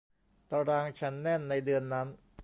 [0.51, 2.07] ตารางฉันแน่นในเดือนนั้น